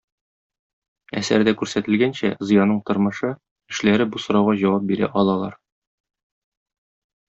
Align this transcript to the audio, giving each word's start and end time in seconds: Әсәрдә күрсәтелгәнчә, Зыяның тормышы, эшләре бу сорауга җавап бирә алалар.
Әсәрдә 1.19 1.51
күрсәтелгәнчә, 1.59 2.31
Зыяның 2.51 2.79
тормышы, 2.89 3.31
эшләре 3.75 4.09
бу 4.15 4.23
сорауга 4.25 4.57
җавап 4.63 4.89
бирә 4.93 5.11
алалар. 5.23 5.59